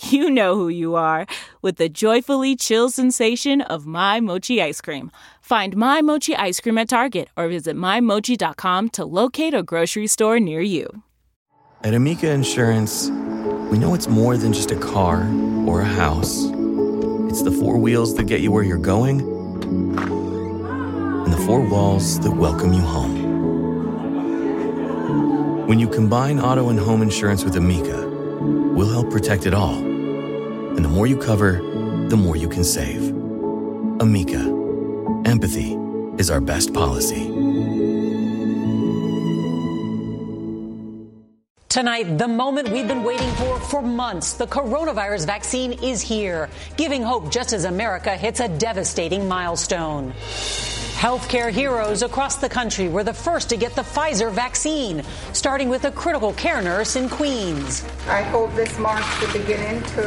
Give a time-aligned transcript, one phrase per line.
[0.00, 1.26] you know who you are
[1.62, 5.10] with the joyfully chill sensation of My Mochi ice cream.
[5.40, 10.38] Find My Mochi ice cream at Target or visit MyMochi.com to locate a grocery store
[10.38, 11.02] near you.
[11.84, 13.08] At Amica Insurance,
[13.70, 15.28] we know it's more than just a car
[15.66, 16.44] or a house.
[17.30, 19.20] It's the four wheels that get you where you're going
[21.24, 23.26] and the four walls that welcome you home.
[25.66, 28.07] When you combine auto and home insurance with Amica,
[28.78, 29.74] we'll help protect it all.
[29.74, 31.54] And the more you cover,
[32.08, 33.10] the more you can save.
[34.00, 34.38] Amica,
[35.24, 35.76] empathy
[36.16, 37.26] is our best policy.
[41.68, 44.34] Tonight, the moment we've been waiting for for months.
[44.34, 50.14] The coronavirus vaccine is here, giving hope just as America hits a devastating milestone.
[50.98, 55.84] Healthcare heroes across the country were the first to get the Pfizer vaccine, starting with
[55.84, 57.84] a critical care nurse in Queens.
[58.08, 60.02] I hope this marks the beginning to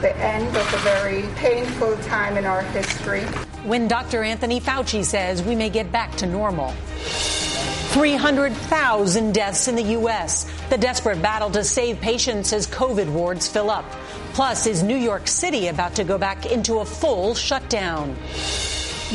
[0.00, 3.20] the end of a very painful time in our history.
[3.62, 4.24] When Dr.
[4.24, 6.72] Anthony Fauci says we may get back to normal.
[7.92, 10.50] 300,000 deaths in the U.S.
[10.70, 13.88] The desperate battle to save patients as COVID wards fill up.
[14.32, 18.16] Plus, is New York City about to go back into a full shutdown?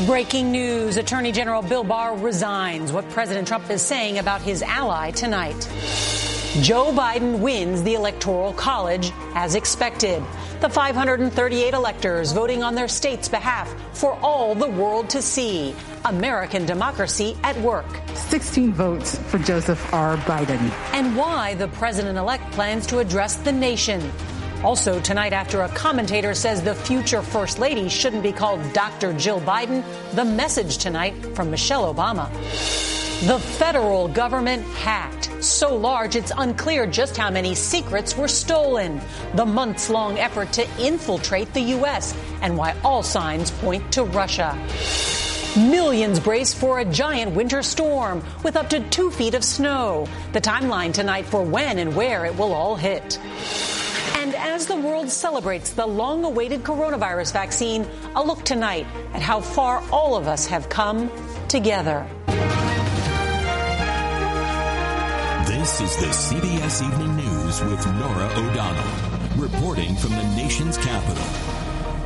[0.06, 2.92] Breaking news Attorney General Bill Barr resigns.
[2.92, 5.58] What President Trump is saying about his ally tonight.
[6.62, 10.24] Joe Biden wins the Electoral College as expected.
[10.60, 15.76] The 538 electors voting on their state's behalf for all the world to see.
[16.06, 17.88] American democracy at work.
[18.14, 20.16] 16 votes for Joseph R.
[20.18, 20.72] Biden.
[20.94, 24.12] And why the president elect plans to address the nation.
[24.64, 29.14] Also, tonight, after a commentator says the future First Lady shouldn't be called Dr.
[29.14, 29.84] Jill Biden,
[30.16, 32.28] the message tonight from Michelle Obama.
[33.28, 35.44] The federal government hacked.
[35.44, 39.00] So large it's unclear just how many secrets were stolen.
[39.36, 42.16] The months long effort to infiltrate the U.S.
[42.42, 44.58] and why all signs point to Russia.
[45.56, 50.08] Millions brace for a giant winter storm with up to two feet of snow.
[50.34, 53.20] The timeline tonight for when and where it will all hit.
[54.28, 59.40] And as the world celebrates the long awaited coronavirus vaccine, a look tonight at how
[59.40, 61.10] far all of us have come
[61.48, 62.06] together.
[65.48, 71.57] This is the CBS Evening News with Norah O'Donnell, reporting from the nation's capital.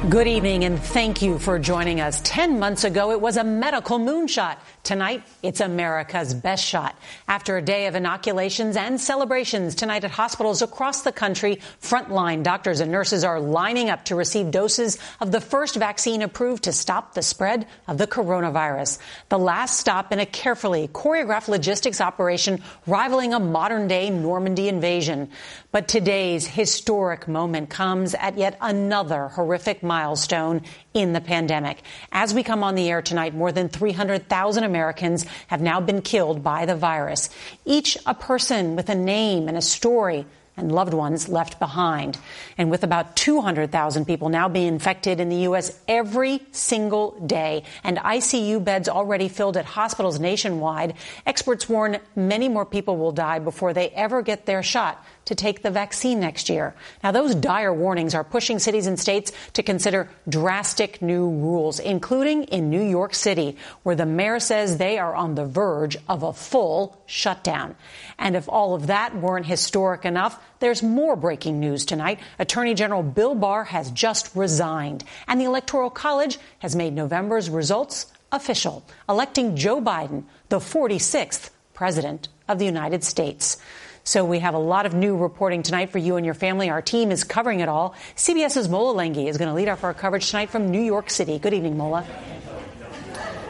[0.10, 2.20] Good evening and thank you for joining us.
[2.24, 4.58] Ten months ago, it was a medical moonshot.
[4.84, 6.96] Tonight, it's America's best shot.
[7.28, 12.80] After a day of inoculations and celebrations tonight at hospitals across the country, frontline doctors
[12.80, 17.14] and nurses are lining up to receive doses of the first vaccine approved to stop
[17.14, 18.98] the spread of the coronavirus.
[19.30, 25.30] The last stop in a carefully choreographed logistics operation rivaling a modern day Normandy invasion.
[25.72, 30.62] But today's historic moment comes at yet another horrific milestone
[30.94, 31.82] in the pandemic.
[32.14, 36.42] As we come on the air tonight, more than 300,000 Americans have now been killed
[36.42, 37.30] by the virus.
[37.66, 40.26] Each a person with a name and a story
[40.58, 42.18] and loved ones left behind.
[42.58, 45.80] And with about 200,000 people now being infected in the U.S.
[45.88, 50.96] every single day and ICU beds already filled at hospitals nationwide,
[51.26, 55.62] experts warn many more people will die before they ever get their shot to take
[55.62, 56.74] the vaccine next year.
[57.04, 62.46] Now, those dire warnings are pushing cities and states to consider drastic new rules, including
[62.46, 66.34] in New York City, where the mayor says they are on the verge of a
[66.34, 67.76] full shutdown.
[68.18, 72.20] And if all of that weren't historic enough, there's more breaking news tonight.
[72.40, 78.12] Attorney General Bill Barr has just resigned, and the Electoral College has made November's results
[78.32, 83.58] official, electing Joe Biden, the 46th President of the United States.
[84.04, 86.70] So we have a lot of new reporting tonight for you and your family.
[86.70, 87.96] Our team is covering it all.
[88.16, 91.38] CBS's Mola Lenghi is going to lead off our coverage tonight from New York City.
[91.38, 92.06] Good evening, Mola.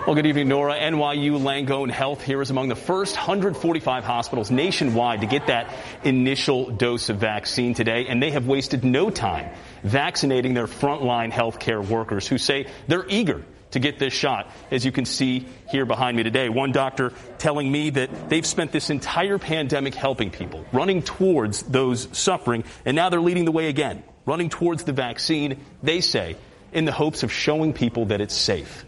[0.07, 0.79] Well, good evening, Norah.
[0.79, 5.71] NYU Langone Health here is among the first 145 hospitals nationwide to get that
[6.03, 9.51] initial dose of vaccine today, and they have wasted no time
[9.83, 14.91] vaccinating their frontline healthcare workers who say they're eager to get this shot, as you
[14.91, 16.49] can see here behind me today.
[16.49, 22.07] One doctor telling me that they've spent this entire pandemic helping people, running towards those
[22.17, 26.37] suffering, and now they're leading the way again, running towards the vaccine, they say,
[26.73, 28.83] in the hopes of showing people that it's safe.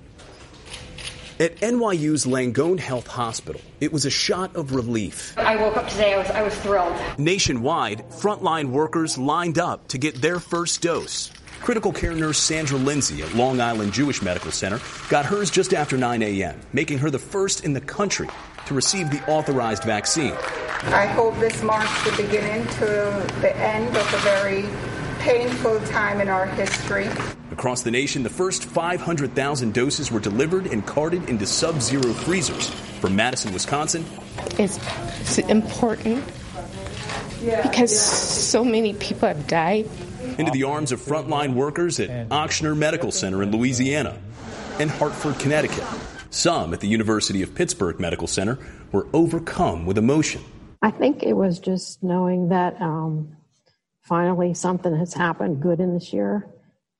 [1.39, 5.35] At NYU's Langone Health Hospital, it was a shot of relief.
[5.35, 6.95] I woke up today, I was, I was thrilled.
[7.17, 11.31] Nationwide, frontline workers lined up to get their first dose.
[11.61, 15.97] Critical care nurse Sandra Lindsay at Long Island Jewish Medical Center got hers just after
[15.97, 18.29] 9 a.m., making her the first in the country
[18.67, 20.35] to receive the authorized vaccine.
[20.93, 22.85] I hope this marks the beginning to
[23.41, 24.65] the end of a very
[25.23, 27.07] painful time in our history.
[27.49, 32.69] Across the nation, the first 500,000 doses were delivered and carted into sub zero freezers.
[32.99, 34.05] From Madison, Wisconsin,
[34.59, 34.77] it's,
[35.21, 36.25] it's important
[37.39, 39.89] because so many people have died.
[40.37, 44.17] Into the arms of frontline workers at Ochsner Medical Center in Louisiana
[44.79, 45.85] and Hartford, Connecticut.
[46.31, 48.59] Some at the University of Pittsburgh Medical Center
[48.91, 50.43] were overcome with emotion.
[50.81, 53.37] I think it was just knowing that um,
[54.03, 56.47] finally something has happened good in this year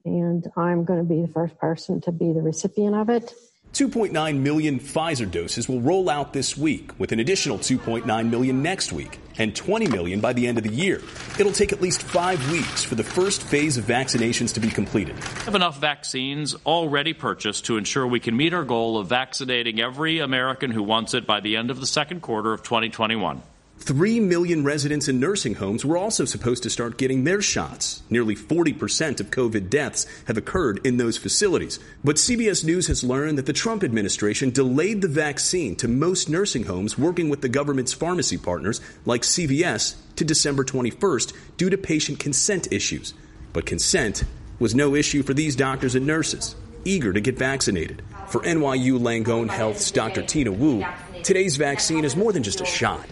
[0.05, 3.33] and I'm going to be the first person to be the recipient of it.
[3.73, 8.93] 2.9 million Pfizer doses will roll out this week, with an additional 2.9 million next
[8.93, 11.01] week, and 20 million by the end of the year.
[11.39, 15.15] It'll take at least five weeks for the first phase of vaccinations to be completed.
[15.15, 19.79] We have enough vaccines already purchased to ensure we can meet our goal of vaccinating
[19.79, 23.41] every American who wants it by the end of the second quarter of 2021.
[23.83, 28.01] Three million residents in nursing homes were also supposed to start getting their shots.
[28.09, 31.79] Nearly 40% of COVID deaths have occurred in those facilities.
[32.01, 36.63] But CBS News has learned that the Trump administration delayed the vaccine to most nursing
[36.63, 42.19] homes working with the government's pharmacy partners, like CVS, to December 21st due to patient
[42.19, 43.13] consent issues.
[43.51, 44.23] But consent
[44.59, 48.01] was no issue for these doctors and nurses, eager to get vaccinated.
[48.27, 50.21] For NYU Langone Health's Dr.
[50.21, 50.85] Tina Wu,
[51.23, 53.05] today's vaccine is more than just a shot.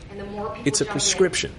[0.66, 1.54] It's a prescription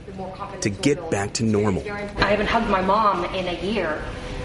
[0.60, 1.82] to get back to normal.
[1.90, 4.02] I haven't hugged my mom in a year,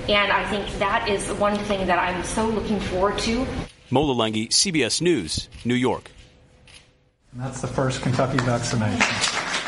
[0.08, 3.46] and I think that is one thing that I'm so looking forward to.
[3.90, 6.10] Mola Lenghi, CBS News, New York.
[7.34, 9.06] And that's the first Kentucky vaccination.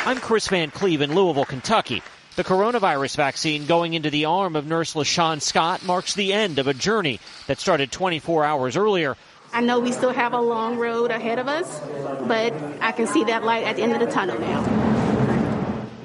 [0.06, 2.02] I'm Chris Van Cleave in Louisville, Kentucky.
[2.36, 6.68] The coronavirus vaccine going into the arm of nurse LaShawn Scott marks the end of
[6.68, 9.18] a journey that started 24 hours earlier
[9.52, 11.80] I know we still have a long road ahead of us,
[12.28, 14.90] but I can see that light at the end of the tunnel now.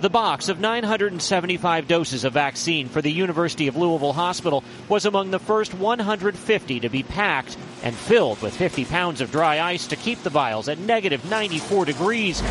[0.01, 5.31] The box of 975 doses of vaccine for the University of Louisville Hospital was among
[5.31, 9.97] the first 150 to be packed and filled with 50 pounds of dry ice to
[9.97, 12.43] keep the vials at negative 94 degrees.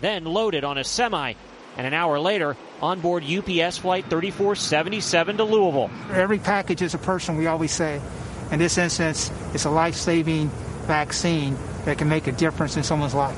[0.00, 1.34] Then loaded on a semi,
[1.76, 5.90] and an hour later, on board UPS Flight 3477 to Louisville.
[6.12, 8.00] Every package is a person, we always say.
[8.50, 10.48] In this instance, it's a life saving
[10.86, 13.36] vaccine that can make a difference in someone's life.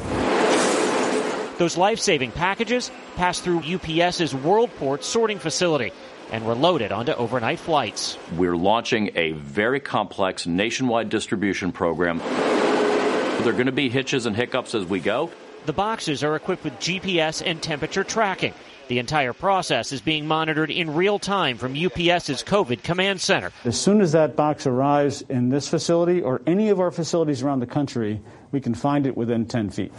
[1.59, 5.92] Those life saving packages passed through UPS's Worldport sorting facility
[6.31, 8.16] and were loaded onto overnight flights.
[8.37, 12.19] We're launching a very complex nationwide distribution program.
[12.19, 15.31] There are going to be hitches and hiccups as we go.
[15.66, 18.54] The boxes are equipped with GPS and temperature tracking
[18.93, 23.51] the entire process is being monitored in real time from UPS's COVID command center.
[23.65, 27.61] As soon as that box arrives in this facility or any of our facilities around
[27.61, 28.21] the country,
[28.51, 29.93] we can find it within 10 feet.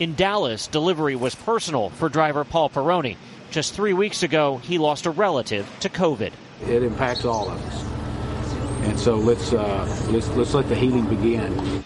[0.00, 3.16] In Dallas, delivery was personal for driver Paul Peroni.
[3.52, 6.32] Just three weeks ago, he lost a relative to COVID.
[6.66, 7.84] It impacts all of us.
[8.88, 11.84] And so let's, uh, let's, let's let the healing begin.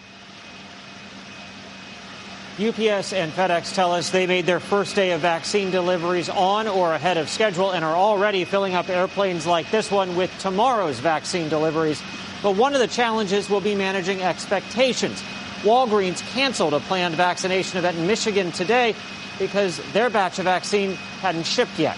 [2.60, 6.92] UPS and FedEx tell us they made their first day of vaccine deliveries on or
[6.92, 11.48] ahead of schedule and are already filling up airplanes like this one with tomorrow's vaccine
[11.48, 12.02] deliveries.
[12.42, 15.22] But one of the challenges will be managing expectations.
[15.62, 18.94] Walgreens canceled a planned vaccination event in Michigan today
[19.38, 21.96] because their batch of vaccine hadn't shipped yet.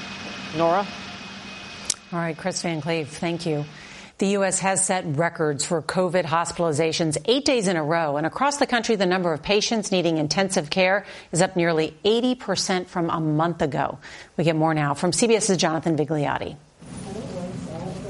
[0.56, 0.86] Norah?
[2.12, 3.64] All right, Chris Van Cleave, thank you.
[4.22, 4.60] The U.S.
[4.60, 8.16] has set records for COVID hospitalizations eight days in a row.
[8.16, 12.86] And across the country, the number of patients needing intensive care is up nearly 80%
[12.86, 13.98] from a month ago.
[14.36, 16.54] We get more now from CBS's Jonathan Vigliotti.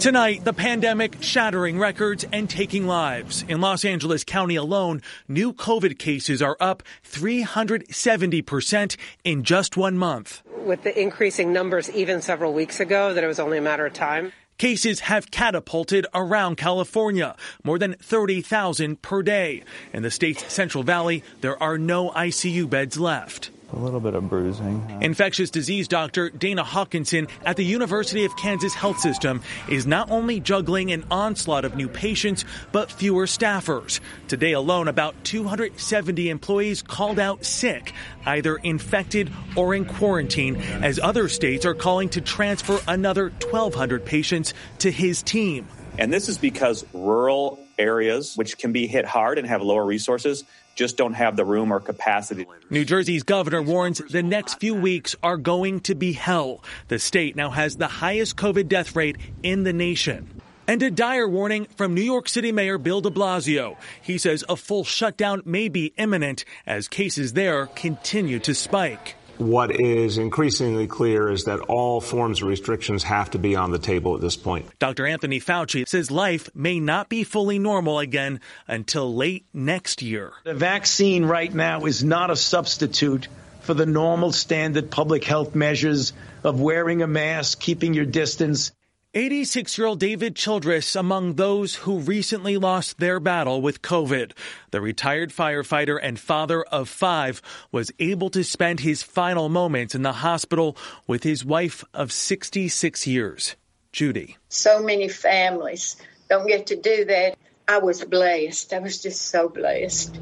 [0.00, 3.42] Tonight, the pandemic shattering records and taking lives.
[3.48, 10.42] In Los Angeles County alone, new COVID cases are up 370% in just one month.
[10.66, 13.94] With the increasing numbers even several weeks ago, that it was only a matter of
[13.94, 14.30] time.
[14.62, 19.64] Cases have catapulted around California, more than 30,000 per day.
[19.92, 23.50] In the state's Central Valley, there are no ICU beds left.
[23.74, 24.98] A little bit of bruising.
[25.00, 30.40] Infectious disease doctor Dana Hawkinson at the University of Kansas Health System is not only
[30.40, 34.00] juggling an onslaught of new patients, but fewer staffers.
[34.28, 37.94] Today alone, about 270 employees called out sick,
[38.26, 44.52] either infected or in quarantine, as other states are calling to transfer another 1,200 patients
[44.80, 45.66] to his team.
[45.98, 50.44] And this is because rural areas, which can be hit hard and have lower resources,
[50.74, 52.46] just don't have the room or capacity.
[52.70, 56.62] New Jersey's governor warns the next few weeks are going to be hell.
[56.88, 60.40] The state now has the highest COVID death rate in the nation.
[60.68, 63.76] And a dire warning from New York City Mayor Bill de Blasio.
[64.00, 69.16] He says a full shutdown may be imminent as cases there continue to spike.
[69.38, 73.78] What is increasingly clear is that all forms of restrictions have to be on the
[73.78, 74.66] table at this point.
[74.78, 75.06] Dr.
[75.06, 80.32] Anthony Fauci says life may not be fully normal again until late next year.
[80.44, 83.28] The vaccine right now is not a substitute
[83.62, 86.12] for the normal standard public health measures
[86.44, 88.72] of wearing a mask, keeping your distance.
[89.14, 94.32] 86 year old David Childress among those who recently lost their battle with COVID.
[94.70, 100.00] The retired firefighter and father of five was able to spend his final moments in
[100.00, 103.54] the hospital with his wife of 66 years.
[103.92, 104.38] Judy.
[104.48, 105.96] So many families
[106.30, 107.36] don't get to do that.
[107.68, 108.72] I was blessed.
[108.72, 110.18] I was just so blessed.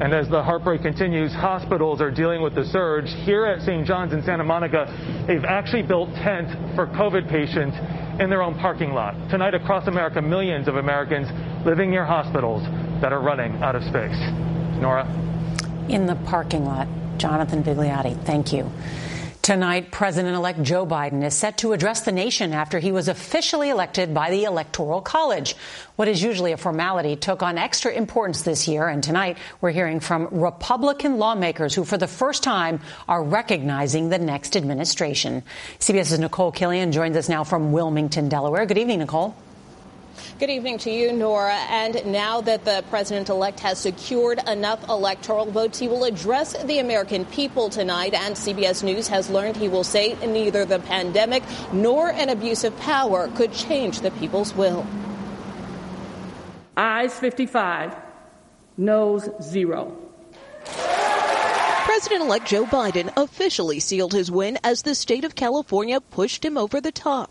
[0.00, 3.04] And as the heartbreak continues, hospitals are dealing with the surge.
[3.24, 3.86] Here at St.
[3.86, 4.86] John's in Santa Monica,
[5.26, 7.76] they've actually built tents for COVID patients
[8.18, 9.14] in their own parking lot.
[9.28, 11.28] Tonight across America, millions of Americans
[11.66, 12.62] living near hospitals
[13.02, 14.16] that are running out of space.
[14.80, 15.04] Norah?
[15.90, 16.88] In the parking lot.
[17.18, 18.70] Jonathan Vigliotti, thank you.
[19.50, 23.68] Tonight, President elect Joe Biden is set to address the nation after he was officially
[23.68, 25.56] elected by the Electoral College.
[25.96, 29.98] What is usually a formality took on extra importance this year, and tonight we're hearing
[29.98, 32.78] from Republican lawmakers who, for the first time,
[33.08, 35.42] are recognizing the next administration.
[35.80, 38.66] CBS's Nicole Killion joins us now from Wilmington, Delaware.
[38.66, 39.34] Good evening, Nicole.
[40.38, 41.66] Good evening to you, Norah.
[41.68, 46.78] And now that the president elect has secured enough electoral votes, he will address the
[46.78, 48.14] American people tonight.
[48.14, 52.76] And CBS News has learned he will say neither the pandemic nor an abuse of
[52.78, 54.86] power could change the people's will.
[56.76, 57.94] Ayes 55,
[58.76, 59.96] noes zero.
[61.84, 66.56] President elect Joe Biden officially sealed his win as the state of California pushed him
[66.56, 67.30] over the top.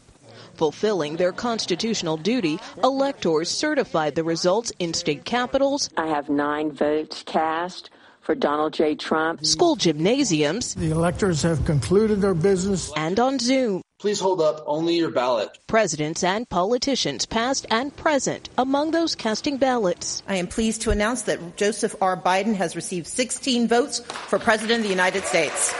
[0.59, 5.89] Fulfilling their constitutional duty, electors certified the results in state capitals.
[5.95, 7.89] I have nine votes cast
[8.19, 8.95] for Donald J.
[8.95, 9.45] Trump.
[9.45, 10.75] School gymnasiums.
[10.75, 12.91] The electors have concluded their business.
[12.97, 13.81] And on Zoom.
[13.99, 15.57] Please hold up only your ballot.
[15.67, 20.23] Presidents and politicians, past and present, among those casting ballots.
[20.27, 22.21] I am pleased to announce that Joseph R.
[22.21, 25.73] Biden has received 16 votes for President of the United States.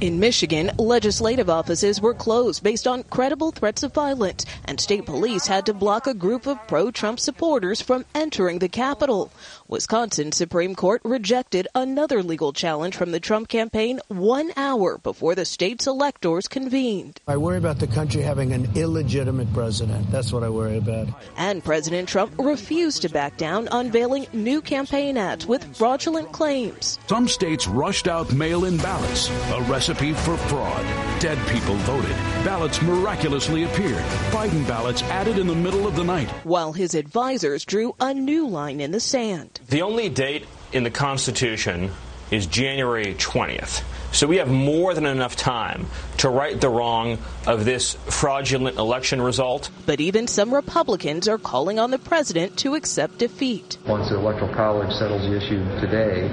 [0.00, 5.48] In Michigan, legislative offices were closed based on credible threats of violence, and state police
[5.48, 9.32] had to block a group of pro Trump supporters from entering the Capitol.
[9.66, 15.44] Wisconsin Supreme Court rejected another legal challenge from the Trump campaign one hour before the
[15.44, 17.20] state's electors convened.
[17.26, 20.12] I worry about the country having an illegitimate president.
[20.12, 21.08] That's what I worry about.
[21.36, 27.00] And President Trump refused to back down, unveiling new campaign ads with fraudulent claims.
[27.08, 30.84] Some states rushed out mail in ballots, a recipe for fraud.
[31.18, 32.14] Dead people voted.
[32.44, 34.04] Ballots miraculously appeared.
[34.30, 36.28] Biden ballots added in the middle of the night.
[36.44, 39.60] While his advisors drew a new line in the sand.
[39.68, 41.90] The only date in the Constitution
[42.30, 43.82] is January 20th.
[44.12, 45.86] So we have more than enough time
[46.18, 49.70] to right the wrong of this fraudulent election result.
[49.86, 53.78] But even some Republicans are calling on the president to accept defeat.
[53.86, 56.28] Once the Electoral College settles the issue today,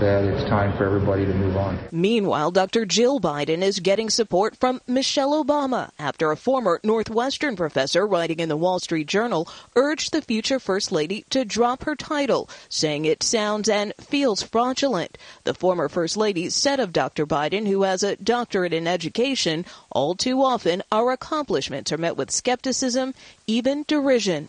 [0.00, 1.78] that it's time for everybody to move on.
[1.90, 2.84] Meanwhile, Dr.
[2.84, 8.48] Jill Biden is getting support from Michelle Obama after a former Northwestern professor writing in
[8.48, 13.22] the Wall Street Journal urged the future First Lady to drop her title, saying it
[13.22, 15.18] sounds and feels fraudulent.
[15.44, 17.26] The former First Lady said of Dr.
[17.26, 22.30] Biden, who has a doctorate in education, all too often our accomplishments are met with
[22.30, 23.14] skepticism,
[23.46, 24.48] even derision.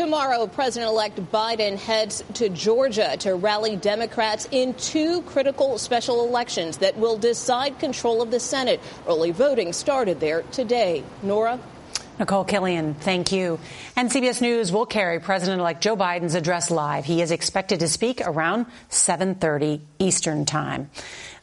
[0.00, 6.78] Tomorrow, President elect Biden heads to Georgia to rally Democrats in two critical special elections
[6.78, 8.80] that will decide control of the Senate.
[9.06, 11.04] Early voting started there today.
[11.22, 11.60] Norah?
[12.20, 13.58] Nicole Killion, thank you.
[13.96, 17.06] And CBS News will carry President-elect Joe Biden's address live.
[17.06, 20.90] He is expected to speak around 7:30 Eastern Time.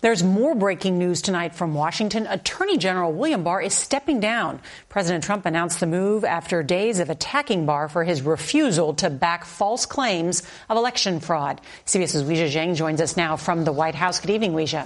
[0.02, 2.28] There's more breaking news tonight from Washington.
[2.28, 4.60] Attorney General William Barr is stepping down.
[4.88, 9.46] President Trump announced the move after days of attacking Barr for his refusal to back
[9.46, 11.60] false claims of election fraud.
[11.88, 14.20] CBS's Weijia Jiang joins us now from the White House.
[14.20, 14.86] Good evening, Weijia.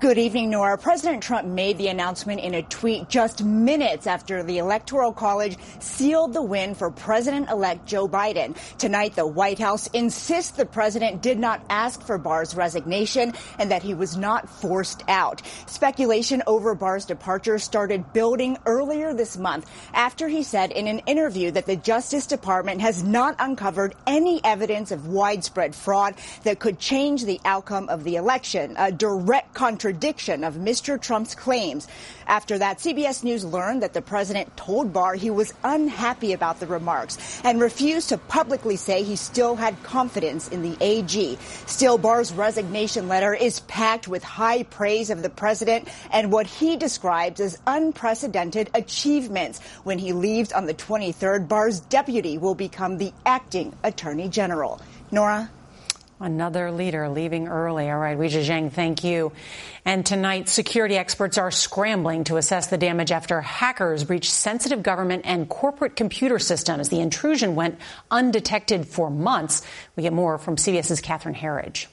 [0.00, 0.78] Good evening, Norah.
[0.78, 6.32] President Trump made the announcement in a tweet just minutes after the Electoral College sealed
[6.32, 8.56] the win for President-elect Joe Biden.
[8.78, 13.82] Tonight, the White House insists the president did not ask for Barr's resignation and that
[13.82, 15.42] he was not forced out.
[15.66, 21.50] Speculation over Barr's departure started building earlier this month after he said in an interview
[21.50, 27.24] that the Justice Department has not uncovered any evidence of widespread fraud that could change
[27.24, 30.98] the outcome of the election, a direct contradiction of Mr.
[30.98, 31.86] Trump's claims.
[32.26, 36.66] After that, CBS News learned that the president told Barr he was unhappy about the
[36.66, 41.36] remarks and refused to publicly say he still had confidence in the AG.
[41.66, 46.78] Still, Barr's resignation letter is packed with high praise of the president and what he
[46.78, 49.60] describes as unprecedented achievements.
[49.84, 54.80] When he leaves on the 23rd, Barr's deputy will become the acting attorney general.
[55.10, 55.50] Norah?
[56.22, 57.88] Another leader leaving early.
[57.88, 59.32] All right, Weijia Jiang, thank you.
[59.86, 65.22] And tonight, security experts are scrambling to assess the damage after hackers breached sensitive government
[65.24, 66.90] and corporate computer systems.
[66.90, 67.78] The intrusion went
[68.10, 69.62] undetected for months.
[69.96, 71.86] We get more from CBS's Catherine Herridge.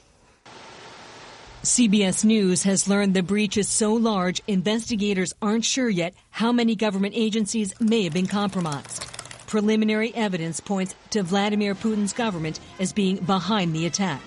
[1.62, 6.76] CBS News has learned the breach is so large, investigators aren't sure yet how many
[6.76, 9.17] government agencies may have been compromised.
[9.48, 14.20] Preliminary evidence points to Vladimir Putin's government as being behind the attack.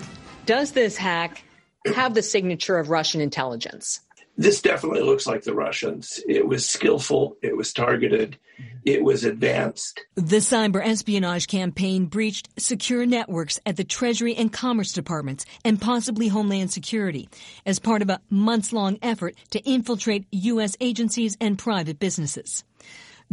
[0.48, 1.44] Does this hack
[1.96, 4.02] have the signature of Russian intelligence?
[4.36, 6.20] This definitely looks like the Russians.
[6.28, 8.40] It was skillful, it was targeted,
[8.84, 10.00] it was advanced.
[10.16, 16.30] The cyber espionage campaign breached secure networks at the Treasury and Commerce Departments and possibly
[16.30, 17.30] Homeland Security
[17.64, 20.76] as part of a months long effort to infiltrate U.S.
[20.80, 22.64] agencies and private businesses.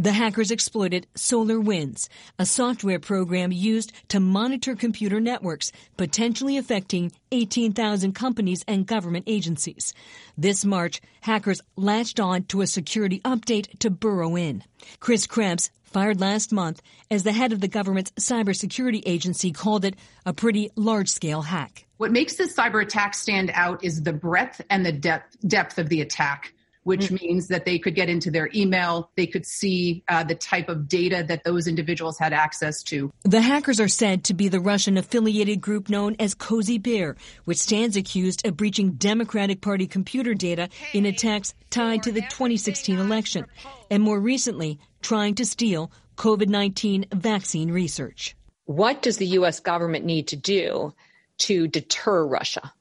[0.01, 2.07] The hackers exploited SolarWinds,
[2.39, 9.93] a software program used to monitor computer networks, potentially affecting 18,000 companies and government agencies.
[10.37, 14.63] This March, hackers latched on to a security update to burrow in.
[15.01, 16.81] Chris Krebs, fired last month
[17.11, 21.85] as the head of the government's cybersecurity agency, called it a pretty large scale hack.
[21.97, 25.89] What makes this cyber attack stand out is the breadth and the depth, depth of
[25.89, 26.53] the attack
[26.89, 27.23] which mm-hmm.
[27.23, 29.11] means that they could get into their email.
[29.15, 33.13] They could see uh, the type of data that those individuals had access to.
[33.21, 37.59] The hackers are said to be the Russian affiliated group known as Cozy Bear, which
[37.59, 43.45] stands accused of breaching Democratic Party computer data in attacks tied to the 2016 election,
[43.91, 48.35] and more recently, trying to steal COVID 19 vaccine research.
[48.65, 49.59] What does the U.S.
[49.59, 50.95] government need to do
[51.39, 52.73] to deter Russia?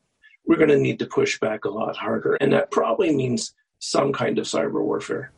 [0.46, 2.36] We're going to need to push back a lot harder.
[2.36, 5.30] And that probably means some kind of cyber warfare.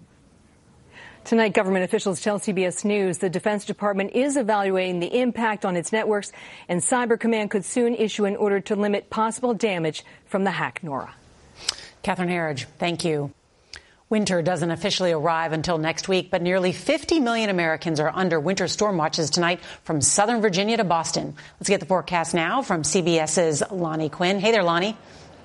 [1.24, 5.92] Tonight, government officials tell CBS News the Defense Department is evaluating the impact on its
[5.92, 6.32] networks,
[6.68, 10.82] and Cyber Command could soon issue an order to limit possible damage from the hack,
[10.82, 11.14] Norah.
[12.02, 13.32] Catherine Herridge, thank you.
[14.08, 18.66] Winter doesn't officially arrive until next week, but nearly 50 million Americans are under winter
[18.66, 21.36] storm watches tonight from Southern Virginia to Boston.
[21.60, 24.40] Let's get the forecast now from CBS's Lonnie Quinn.
[24.40, 24.96] Hey there, Lonnie.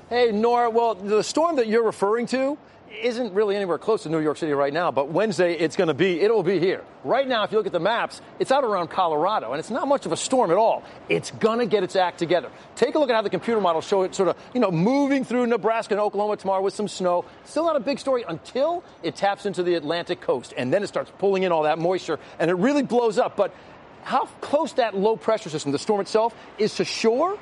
[0.10, 0.70] Hey, Norah.
[0.70, 2.58] Well, the storm that you're referring to
[3.02, 5.94] isn't really anywhere close to New York City right now, but Wednesday it's going to
[5.94, 6.84] be, it will be here.
[7.04, 9.88] Right now, if you look at the maps, it's out around Colorado, and it's not
[9.88, 10.84] much of a storm at all.
[11.10, 12.50] It's going to get its act together.
[12.76, 15.24] Take a look at how the computer models show it sort of, you know, moving
[15.24, 17.26] through Nebraska and Oklahoma tomorrow with some snow.
[17.44, 20.88] Still not a big story until it taps into the Atlantic coast, and then it
[20.88, 23.36] starts pulling in all that moisture, and it really blows up.
[23.36, 23.54] But
[24.04, 27.38] how close that low pressure system, the storm itself, is to shore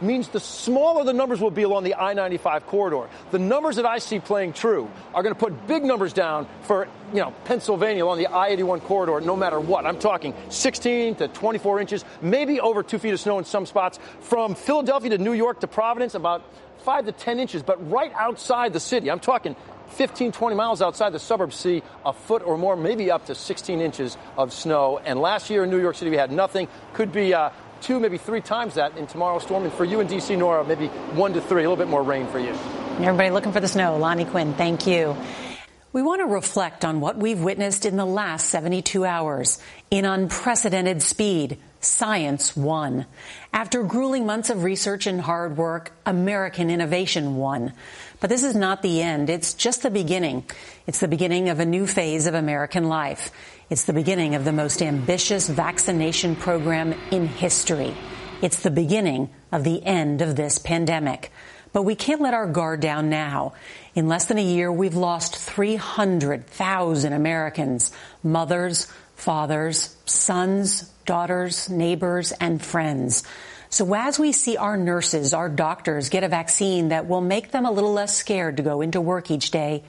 [0.00, 3.08] means the smaller the numbers will be along the I-95 corridor.
[3.30, 6.88] The numbers that I see playing true are going to put big numbers down for,
[7.12, 9.86] you know, Pennsylvania along the I-81 corridor no matter what.
[9.86, 13.98] I'm talking 16 to 24 inches, maybe over two feet of snow in some spots.
[14.20, 16.44] From Philadelphia to New York to Providence, about
[16.78, 19.10] five to 10 inches, but right outside the city.
[19.10, 19.56] I'm talking
[19.88, 23.80] 15, 20 miles outside the suburbs see a foot or more, maybe up to 16
[23.80, 24.98] inches of snow.
[24.98, 26.68] And last year in New York City, we had nothing.
[26.94, 29.64] Could be uh, two, maybe three times that in tomorrow's storm.
[29.64, 32.26] And for you in D.C., Norah, maybe one to three, a little bit more rain
[32.28, 32.50] for you.
[33.00, 33.96] Everybody looking for the snow.
[33.96, 35.16] Lonnie Quinn, thank you.
[35.94, 39.60] We want to reflect on what we've witnessed in the last 72 hours.
[39.92, 43.06] In unprecedented speed, science won.
[43.52, 47.74] After grueling months of research and hard work, American innovation won.
[48.18, 49.30] But this is not the end.
[49.30, 50.42] It's just the beginning.
[50.88, 53.30] It's the beginning of a new phase of American life.
[53.70, 57.94] It's the beginning of the most ambitious vaccination program in history.
[58.42, 61.30] It's the beginning of the end of this pandemic.
[61.72, 63.54] But we can't let our guard down now.
[63.94, 67.92] In less than a year, we've lost 300,000 Americans,
[68.24, 73.22] mothers, fathers, sons, daughters, neighbors, and friends.
[73.70, 77.66] So as we see our nurses, our doctors get a vaccine that will make them
[77.66, 79.84] a little less scared to go into work each day,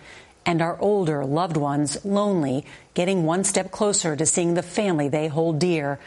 [0.46, 2.64] and our older loved ones lonely,
[2.94, 6.00] getting one step closer to seeing the family they hold dear,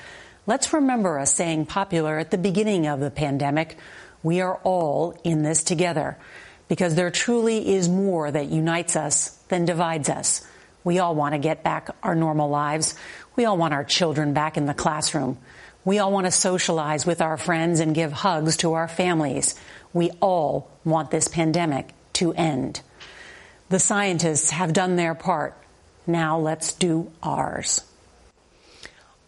[0.46, 3.76] let's remember a saying popular at the beginning of the pandemic,
[4.22, 6.16] we are all in this together.
[6.68, 10.46] Because there truly is more that unites us than divides us.
[10.84, 12.94] We all want to get back our normal lives.
[13.36, 15.38] We all want our children back in the classroom.
[15.84, 19.54] We all want to socialize with our friends and give hugs to our families.
[19.92, 22.82] We all want this pandemic to end.
[23.70, 25.56] The scientists have done their part.
[26.06, 27.82] Now let's do ours.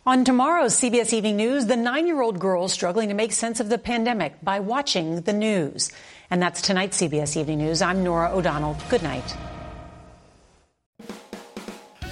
[0.06, 3.68] On tomorrow's CBS Evening News, the nine year old girl struggling to make sense of
[3.68, 5.92] the pandemic by watching the news.
[6.30, 7.82] And that's tonight's CBS Evening News.
[7.82, 8.78] I'm Norah O'Donnell.
[8.88, 9.36] Good night.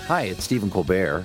[0.06, 1.24] Hi, it's Stephen Colbert,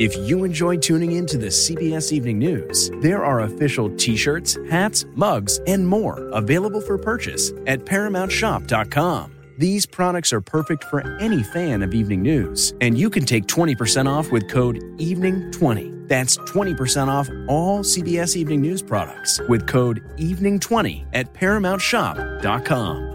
[0.00, 4.56] If you enjoy tuning in to the CBS Evening News, there are official t shirts,
[4.70, 9.36] hats, mugs, and more available for purchase at ParamountShop.com.
[9.58, 14.08] These products are perfect for any fan of evening news, and you can take 20%
[14.08, 16.08] off with code EVENING20.
[16.08, 23.09] That's 20% off all CBS Evening News products with code EVENING20 at ParamountShop.com.